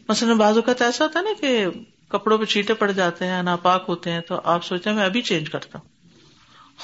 [0.10, 1.66] مثلاً بعض اوقات ایسا ہوتا ہے نا کہ
[2.14, 5.50] کپڑوں پہ چیٹے پڑ جاتے ہیں، ناپاک ہوتے ہیں، تو آپ سوچتے میں ابھی چینج
[5.50, 5.94] کرتا ہوں۔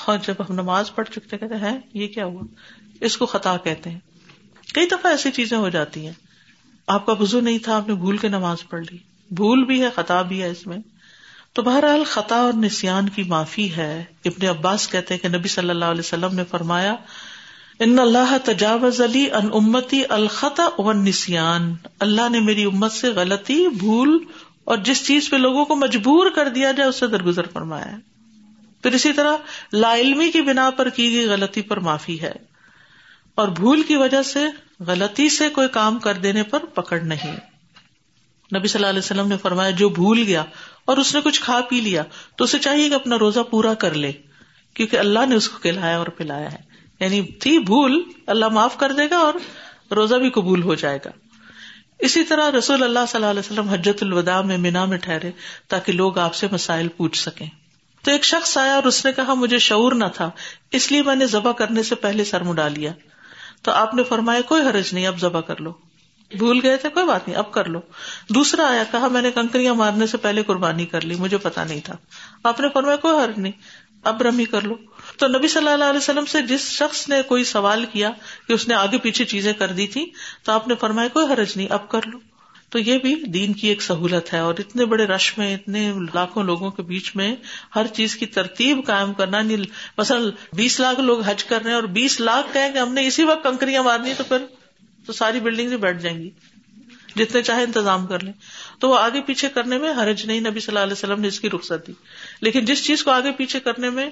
[0.05, 2.41] اور جب ہم نماز پڑھ چکتے کہتے ہیں یہ کیا ہوا؟
[3.01, 3.99] اس کو خطا کہتے ہیں۔
[4.73, 6.13] کئی دفعہ ایسی چیزیں ہو جاتی ہیں۔
[6.87, 8.97] آپ کا وزو نہیں تھا، آپ نے بھول کے نماز پڑھ لی۔
[9.31, 10.77] بھول بھی ہے، خطا بھی ہے اس میں۔
[11.53, 15.69] تو بہرحال خطا اور نسان کی معافی ہے۔ ابن عباس کہتے ہیں کہ نبی صلی
[15.69, 16.95] اللہ علیہ وسلم نے فرمایا،
[17.79, 23.67] ان اللہ تجاوز علی ان امتی الخط و نسان اللہ نے میری امت سے غلطی،
[23.67, 24.25] بھول
[24.69, 27.97] اور جس چیز پہ لوگوں کو مجبور کر دیا جائے، اس سے درگزر فرمایا
[28.83, 29.35] پھر اسی طرح
[29.73, 32.31] لا علمی کی بنا پر کی گئی غلطی پر معافی ہے۔
[33.35, 34.39] اور بھول کی وجہ سے
[34.79, 37.37] غلطی سے کوئی کام کر دینے پر پکڑ نہیں۔
[38.55, 40.43] نبی صلی اللہ علیہ وسلم نے فرمایا، جو بھول گیا
[40.85, 42.03] اور اس نے کچھ کھا پی لیا،
[42.35, 44.11] تو اسے چاہیے کہ اپنا روزہ پورا کر لے،
[44.73, 46.59] کیونکہ اللہ نے اس کو کھلایا اور پلایا ہے۔
[46.99, 49.33] یعنی تھی بھول، اللہ معاف کر دے گا اور
[49.91, 51.09] روزہ بھی قبول ہو جائے گا۔
[51.99, 55.31] اسی طرح رسول اللہ صلی اللہ علیہ وسلم حجت الوداع میں مینا میں ٹھہرے
[55.67, 57.47] تاکہ لوگ آپ سے مسائل پوچھ سکیں۔
[58.03, 60.29] تو ایک شخص آیا اور اس نے کہا، مجھے شعور نہ تھا،
[60.71, 62.91] اس لیے میں نے ذبح کرنے سے پہلے سر مڈا لیا۔
[63.61, 65.73] تو آپ نے فرمایا، کوئی حرج نہیں، اب ذبح کر لو۔
[66.37, 67.79] بھول گئے تھے، کوئی بات نہیں، اب کر لو۔
[68.29, 71.79] دوسرا آیا، کہا، میں نے کنکریاں مارنے سے پہلے قربانی کر لی، مجھے پتا نہیں
[71.83, 71.95] تھا۔
[72.43, 73.51] آپ نے فرمایا، کوئی حرج نہیں۔
[74.03, 74.75] اب رمی کر لو۔
[75.17, 78.11] تو نبی صلی اللہ علیہ وسلم سے جس شخص نے کوئی سوال کیا
[78.47, 80.05] کہ اس نے آگے پیچھے چیزیں کر دی تھی
[80.43, 82.17] تو آپ نے فرمایا کوئی حرج نہیں، اب کر لو۔
[82.69, 86.43] تو یہ بھی دین کی ایک سہولت ہے اور اتنے بڑے رش میں، اتنے لاکھوں
[86.43, 87.35] لوگوں کے بیچ میں
[87.75, 89.57] ہر چیز کی ترتیب قائم کرنا نہیں
[89.97, 90.19] مثلا
[90.53, 93.23] بیس لاکھ لوگ حج کر رہے ہیں اور بیس لاکھ کہیں کہ ہم نے اسی
[93.23, 94.37] وقت کنکریاں مارنی تو پھر
[95.05, 96.29] تو ساری بلڈنگ بیٹھ جائیں گی۔
[97.15, 98.33] جتنے چاہے انتظام کر لیں۔
[98.79, 101.39] تو وہ آگے پیچھے کرنے میں حرج نہیں، نبی صلی اللہ علیہ وسلم نے اس
[101.39, 101.93] کی رخصت دی۔
[102.41, 104.09] لیکن جس چیز کو آگے پیچھے کرنے میں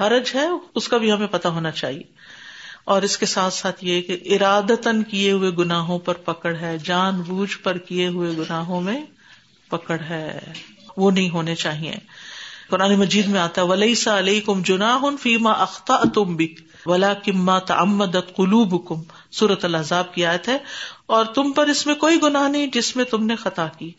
[0.00, 2.02] حرج ہے، اس کا بھی ہمیں پتا ہونا چاہیے۔
[2.84, 7.20] اور اس کے ساتھ ساتھ یہ کہ ارادتن کیے ہوئے گناہوں پر پکڑ ہے، جان
[7.20, 9.04] بوجھ پر کیے ہوئے گناہوں میں
[9.68, 10.52] پکڑ ہے۔
[10.96, 11.94] وہ نہیں ہونے چاہیے۔
[12.70, 16.54] قرآن مجید میں آتا ولی سا علیہ کم جنا فیما اختہ تم بھی
[16.86, 20.58] ولا کما تمد قلوب کم سورت الحضاب کی آیت ہے۔
[21.06, 23.92] اور تم پر اس میں کوئی گناہ نہیں جس میں تم نے خطا کی۔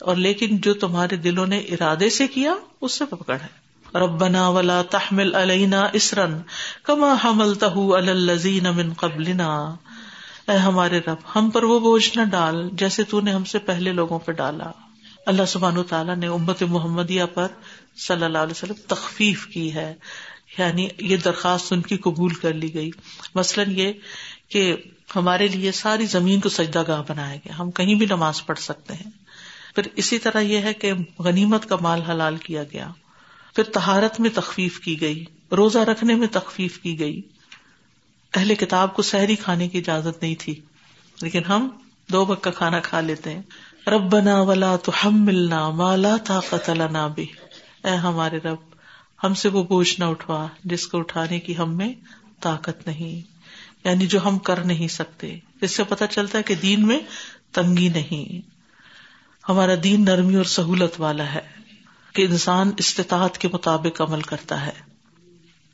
[0.00, 3.66] اور لیکن جو تمہارے دلوں نے ارادے سے کیا، اس سے پکڑ ہے۔
[3.98, 6.38] ربنا ولا تحمل علینا اسرن
[6.82, 9.74] کما حمل تہ الزین من قبلنا۔
[10.48, 13.92] اے ہمارے رب، ہم پر وہ بوجھ نہ ڈال جیسے تو نے ہم سے پہلے
[13.92, 14.70] لوگوں پہ ڈالا۔
[15.26, 17.46] اللہ سبحان تعالیٰ نے امت محمدیہ پر
[17.96, 19.94] صلی اللہ علیہ وسلم تخفیف کی ہے۔
[20.58, 22.90] یعنی یہ درخواست ان کی قبول کر لی گئی۔
[23.34, 23.92] مثلاً یہ
[24.48, 24.76] کہ
[25.16, 28.94] ہمارے لیے ساری زمین کو سجدہ گاہ بنایا گیا۔ ہم کہیں بھی نماز پڑھ سکتے
[28.94, 29.25] ہیں۔
[29.76, 32.90] پھر اسی طرح یہ ہے کہ غنیمت کا مال حلال کیا گیا۔
[33.54, 37.22] پھر تہارت میں تخفیف کی گئی، روزہ رکھنے میں تخفیف کی گئی۔
[38.36, 40.60] اہل کتاب کو سحری کھانے کی اجازت نہیں تھی،
[41.22, 41.68] لیکن ہم
[42.12, 43.42] دو وقت کا کھانا کھا لیتے ہیں۔
[43.86, 46.82] رب بنا ولا تو ہم ملنا مالا تھا قتل
[47.14, 47.26] بھی
[47.84, 48.74] اے ہمارے رب،
[49.24, 51.94] ہم سے وہ بوجھ نہ اٹھوا جس کو اٹھانے کی ہم میں
[52.40, 53.20] طاقت نہیں۔
[53.88, 56.98] یعنی جو ہم کر نہیں سکتے، اس سے پتا چلتا ہے کہ دین میں
[57.52, 58.55] تنگی نہیں۔
[59.48, 61.40] ہمارا دین نرمی اور سہولت والا ہے
[62.14, 64.72] کہ انسان استطاعت کے مطابق عمل کرتا ہے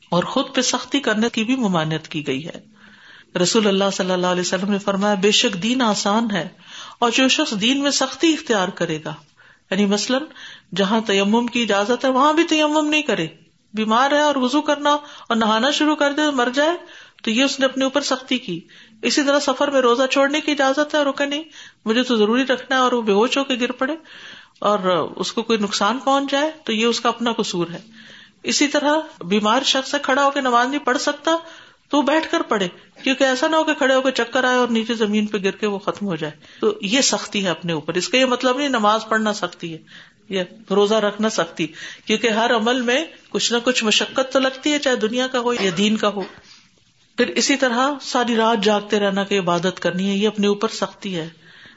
[0.09, 2.73] اور خود پہ سختی کرنے کی بھی ممانعت کی گئی ہے۔
[3.39, 6.47] رسول اللہ صلی اللہ علیہ وسلم نے فرمایا، بے شک دین آسان ہے
[6.99, 9.13] اور جو شخص دین میں سختی اختیار کرے گا
[9.71, 10.21] یعنی مثلاً
[10.75, 13.27] جہاں تیمم کی اجازت ہے، وہاں بھی تیمم نہیں کرے۔
[13.73, 16.77] بیمار ہے اور وزو کرنا اور نہانا شروع کر دے مر جائے،
[17.23, 18.59] تو یہ اس نے اپنے اوپر سختی کی۔
[19.03, 21.43] اسی طرح سفر میں روزہ چھوڑنے کی اجازت ہے رکے نہیں،
[21.85, 23.95] مجھے تو ضروری رکھنا ہے اور وہ بے ہوش ہو کے گر پڑے
[24.59, 24.79] اور
[25.15, 27.79] اس کو کوئی نقصان پہنچ جائے تو یہ اس کا اپنا قصور ہے۔
[28.43, 31.35] اسی طرح بیمار شخص سے کھڑا ہو کے نماز نہیں پڑھ سکتا
[31.89, 32.67] تو بیٹھ کر پڑھے،
[33.03, 35.51] کیونکہ ایسا نہ ہو کہ کھڑے ہو کے چکر آئے اور نیچے زمین پہ گر
[35.51, 38.57] کے وہ ختم ہو جائے۔ تو یہ سختی ہے اپنے اوپر۔ اس کا یہ مطلب
[38.57, 39.77] نہیں نماز پڑھنا سختی ہے،
[40.29, 41.67] یا روزہ رکھنا سکتی
[42.05, 45.53] کیونکہ ہر عمل میں کچھ نہ کچھ مشقت تو لگتی ہے، چاہے دنیا کا ہو
[45.53, 46.23] یا دین کا ہو۔
[47.17, 51.15] پھر اسی طرح ساری رات جاگتے رہنا کہ عبادت کرنی ہے، یہ اپنے اوپر سختی
[51.15, 51.29] ہے۔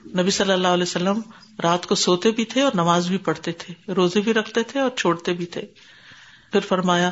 [0.07, 1.20] نبی صلی اللہ علیہ وسلم
[1.62, 4.90] رات کو سوتے بھی تھے اور نماز بھی پڑھتے تھے، روزے بھی رکھتے تھے اور
[4.90, 5.62] چھوڑتے بھی تھے۔
[6.53, 7.11] پھر فرمایا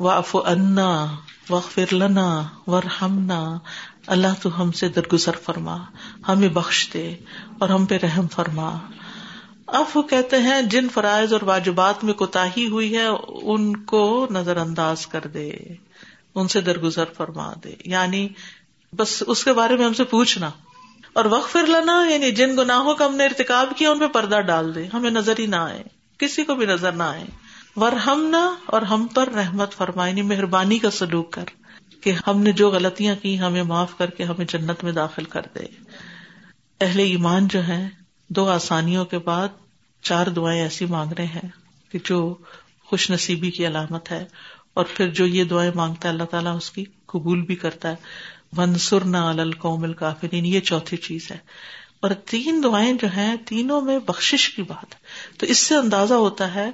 [0.00, 1.16] واف انا
[1.50, 3.58] وغفر لنا ور ہمنا
[4.06, 5.76] اللہ تو ہم سے درگزر فرما،
[6.28, 7.14] ہمیں بخش دے
[7.58, 8.78] اور ہم پہ رحم فرما۔
[9.66, 13.06] اب وہ کہتے ہیں، جن فرائض اور واجبات میں کوتا ہوئی ہے،
[13.42, 15.52] ان کو نظر انداز کر دے۔
[16.34, 18.28] ان سے درگزر فرما دے۔ یعنی
[18.96, 20.50] بس اس کے بارے میں ہم سے پوچھنا۔
[21.12, 24.40] اور وقف پھر لینا یعنی جن گناہوں کا ہم نے ارتقاب کیا، ان پہ پردہ
[24.40, 25.82] ڈال دے۔ ہمیں نظر ہی نہ آئے۔
[26.18, 27.24] کسی کو بھی نظر نہ آئے۔
[27.76, 31.44] ور ہم نہ اور ہم پر رحمت فرمائے یعنی مہربانی کا سلوک کر
[32.00, 35.42] کہ ہم نے جو غلطیاں کی، ہمیں معاف کر کے ہمیں جنت میں داخل کر
[35.54, 35.66] دے۔
[36.80, 37.88] اہل ایمان جو ہے
[38.28, 39.48] دو آسانیوں کے بعد
[40.02, 41.48] چار دعائیں ایسی مانگ رہے ہیں
[41.92, 42.34] کہ جو
[42.84, 44.24] خوش نصیبی کی علامت ہے۔
[44.74, 47.94] اور پھر جو یہ دعائیں مانگتا ہے اللہ تعالیٰ اس کی قبول بھی کرتا ہے۔
[48.56, 51.36] ونسر نہ القوم الکافرین یہ چوتھی چیز ہے۔
[52.00, 55.00] اور تین دعائیں جو ہیں، تینوں میں بخش کی بات ہے۔
[55.38, 56.70] تو اس سے اندازہ ہوتا ہے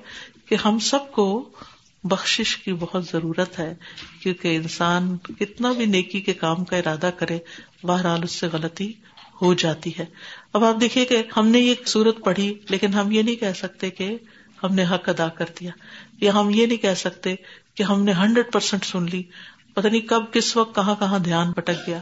[0.48, 1.48] کہ ہم سب کو
[2.04, 3.74] بخش کی بہت ضرورت ہے،
[4.22, 7.38] کیونکہ انسان کتنا بھی نیکی کے کام کا ارادہ کرے،
[7.82, 8.92] بہرحال اس سے غلطی
[9.42, 10.04] ہو جاتی ہے۔
[10.52, 13.90] اب آپ دیکھیے کہ ہم نے یہ سورت پڑھی، لیکن ہم یہ نہیں کہہ سکتے
[13.90, 14.16] کہ
[14.62, 15.70] ہم نے حق ادا کر دیا۔
[16.20, 17.34] یا ہم یہ نہیں کہہ سکتے
[17.74, 19.22] کہ ہم نے ہنڈریڈ پرسینٹ سن لی۔
[19.74, 21.98] پتا نہیں کب کس وقت کہاں کہاں دھیان پٹک گیا۔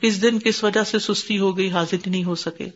[0.00, 2.68] کس دن کس وجہ سے سستی ہو گئی، حاضر نہیں ہو سکے۔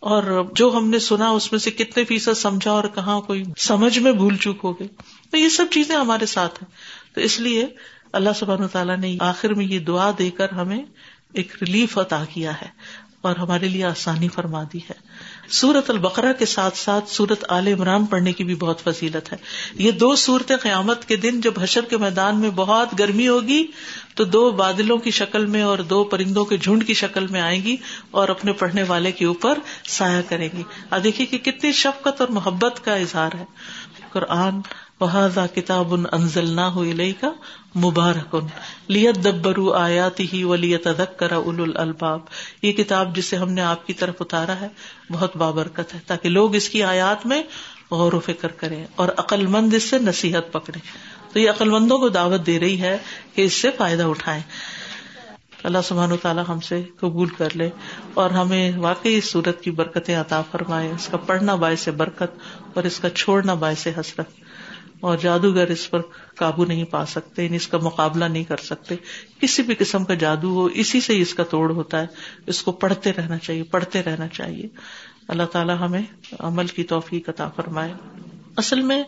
[0.00, 3.98] اور جو ہم نے سنا، اس میں سے کتنے فیصد سمجھا اور کہاں کوئی سمجھ
[3.98, 4.88] میں بھول چوک ہو گئی۔
[5.30, 6.70] تو یہ سب چیزیں ہمارے ساتھ ہیں۔
[7.14, 7.66] تو اس لیے
[8.12, 10.84] اللہ سبحانہ تعالیٰ نے آخر میں یہ دعا دے کر ہمیں
[11.32, 12.68] ایک ریلیف عطا کیا ہے
[13.20, 18.06] اور ہمارے لیے آسانی فرما دی ہے۔ سورت البقرہ کے ساتھ ساتھ سورت عال عمران
[18.06, 19.38] پڑھنے کی بھی بہت فضیلت ہے۔
[19.74, 23.66] یہ دو صورتیں قیامت کے دن جب حشر کے میدان میں بہت گرمی ہوگی،
[24.14, 27.62] تو دو بادلوں کی شکل میں اور دو پرندوں کے جھنڈ کی شکل میں آئیں
[27.62, 27.76] گی
[28.10, 32.28] اور اپنے پڑھنے والے کے اوپر سایہ کریں گی۔ اور دیکھیے کہ کتنی شفقت اور
[32.28, 33.44] محبت کا اظہار ہے۔
[34.12, 34.60] قرآن
[35.04, 36.84] وحاظ کتاب انزل نہ ہو
[37.20, 37.30] کا
[37.76, 38.36] مبارک
[38.88, 41.36] لیت دبرو آیاتی ہی ولیت ادک کرا
[41.74, 42.20] الباب
[42.62, 44.68] یہ کتاب جسے ہم نے آپ کی طرف اتارا ہے،
[45.10, 47.42] بہت بابرکت ہے، تاکہ لوگ اس کی آیات میں
[47.90, 50.78] غور و فکر کریں اور عقل مند اس سے نصیحت پکڑے
[51.32, 52.96] تو یہ عقل مندوں کو دعوت دے رہی ہے
[53.34, 54.42] کہ اس سے فائدہ اٹھائے
[55.62, 57.70] اللہ سبحان و تعالیٰ ہم سے قبول کر لے
[58.14, 62.38] اور ہمیں واقعی اس صورت کی برکتیں عطا فرمائے۔ اس کا پڑھنا باعث برکت
[62.74, 64.28] اور اس کا چھوڑنا باعث حسرت۔
[65.04, 66.00] اور جادوگر اس پر
[66.36, 68.94] قابو نہیں پا سکتے یعنی اس کا مقابلہ نہیں کر سکتے۔
[69.40, 72.06] کسی بھی قسم کا جادو ہو، اسی سے اس کا توڑ ہوتا ہے۔
[72.46, 74.68] اس کو پڑھتے رہنا چاہیے، پڑھتے رہنا چاہیے۔
[75.28, 76.02] اللہ تعالیٰ ہمیں
[76.38, 77.92] عمل کی توفیق عطا فرمائے۔
[78.56, 79.02] اصل میں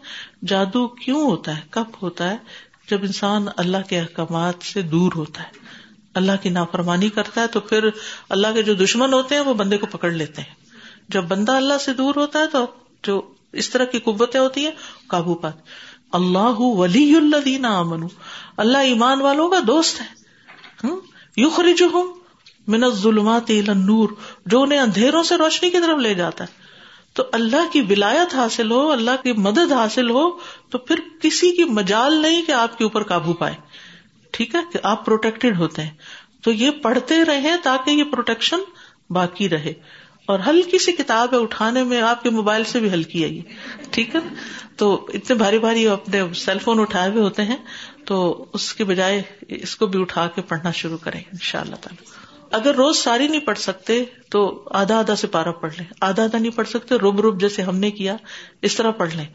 [0.46, 2.36] جادو کیوں ہوتا ہے؟ کب ہوتا ہے؟
[2.90, 5.50] جب انسان اللہ کے احکامات سے دور ہوتا ہے۔
[6.14, 7.88] اللہ کی نافرمانی کرتا ہے تو پھر
[8.28, 10.54] اللہ کے جو دشمن ہوتے ہیں وہ بندے کو پکڑ لیتے ہیں۔
[11.08, 12.66] جب بندہ اللہ سے دور ہوتا ہے تو
[13.02, 14.72] جو اس طرح کی قوتیں ہوتی ہیں،
[15.06, 15.52] قابو پات
[16.12, 18.06] اللہ ولی اللہ امن
[18.56, 20.26] اللہ ایمان والوں کا دوست ہے۔
[21.36, 22.14] یو خریج ہوں
[22.66, 24.08] منت ظلمات نور
[24.46, 26.62] جو انہیں اندھیروں سے روشنی کی طرف لے جاتا ہے۔
[27.12, 30.30] تو اللہ کی ولایت حاصل ہو، اللہ کی مدد حاصل ہو،
[30.70, 33.54] تو پھر کسی کی مجال نہیں کہ آپ کے اوپر قابو پائے۔
[34.30, 35.90] ٹھیک ہے؟ کہ آپ پروٹیکٹڈ ہوتے ہیں۔
[36.42, 38.58] تو یہ پڑھتے رہے تاکہ یہ پروٹیکشن
[39.10, 39.72] باقی رہے۔
[40.26, 43.40] اور ہلکی سی کتاب ہے، اٹھانے میں آپ کے موبائل سے بھی ہلکی ہے یہ۔
[43.90, 44.20] ٹھیک ہے؟
[44.76, 47.56] تو اتنے بھاری بھاری اپنے سیل فون اٹھائے ہوئے ہوتے ہیں،
[48.04, 51.74] تو اس کے بجائے اس کو بھی اٹھا کے پڑھنا شروع کریں ان شاء اللہ
[51.74, 56.24] تعالی۔ اگر روز ساری نہیں پڑھ سکتے، تو آدھا آدھا سے پارا پڑھ لیں۔ آدھا
[56.24, 58.16] آدھا نہیں پڑھ سکتے، روب روب جیسے ہم نے کیا،
[58.62, 59.26] اس طرح پڑھ لیں۔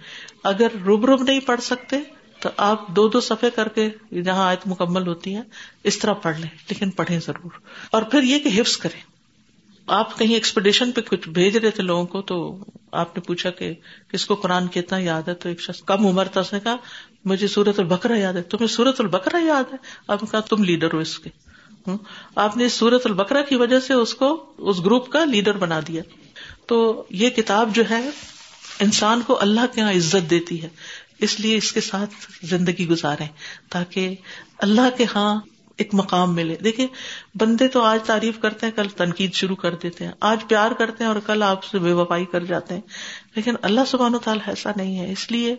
[0.44, 2.00] اگر روب روب نہیں پڑھ سکتے،
[2.40, 3.90] تو آپ دو دو صفحے کر کے
[4.22, 5.42] جہاں آیت مکمل ہوتی ہے
[5.84, 7.52] اس طرح پڑھ لیں، لیکن پڑھیں ضرور۔
[7.92, 9.11] اور پھر یہ کہ حفظ کریں۔
[9.92, 13.74] آپ کہیں ایکسپیڈیشن پہ کچھ بھیج رہے تھے لوگوں کو تو آپ نے پوچھا کہ
[14.12, 16.76] کس کو قرآن کتنا یاد ہے؟ تو ایک شخص کم عمر تھا، اس نے کہا،
[17.26, 19.78] مجھے سورت البکرا یاد ہے۔ تمہیں سورت البکرا یاد ہے؟
[20.08, 21.30] آپ نے کہا، تم لیڈر ہو اس کے۔
[22.36, 26.04] آپ نے سورت البکرا کی وجہ سے اس کو، اس گروپ کا لیڈر بنا دیا۔
[26.66, 28.10] تو یہ کتاب جو ہے،
[28.80, 30.70] انسان کو اللہ کے یہاں عزت دیتی ہے۔
[31.20, 33.24] اس لیے اس کے ساتھ زندگی گزارے
[33.70, 34.16] تاکہ
[34.58, 35.42] اللہ کے ہاں
[35.82, 36.88] ایک مقام ملے۔ دیکھیں،
[37.36, 41.04] بندے تو آج تعریف کرتے ہیں، کل تنقید شروع کر دیتے ہیں۔ آج پیار کرتے
[41.04, 42.82] ہیں اور کل آپ سے بے وفائی کر جاتے ہیں۔
[43.36, 45.56] لیکن اللہ سبحانہ و تعالیٰ ایسا نہیں ہے۔ اس لیے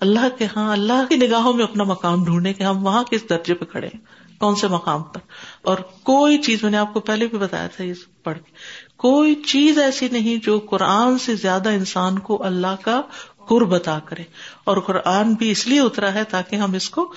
[0.00, 3.54] اللہ کے ہاں اللہ کی نگاہوں میں اپنا مقام ڈھونڈے کہ ہم وہاں کس درجے
[3.54, 4.00] پہ کھڑے ہیں،
[4.40, 5.20] کون سے مقام پر۔
[5.62, 8.52] اور کوئی چیز، میں نے آپ کو پہلے بھی بتایا تھا یہ پڑھ کے،
[8.96, 13.00] کوئی چیز ایسی نہیں جو قرآن سے زیادہ انسان کو اللہ کا
[13.48, 14.22] قرب عطا کرے۔
[14.64, 17.14] اور قرآن بھی اس لیے اترا ہے تاکہ ہم اس کو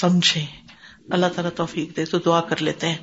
[0.00, 0.69] سمجھیں۔
[1.10, 2.96] اللہ تعالیٰ توفیق دے تو دعا کر لیتے ہیں۔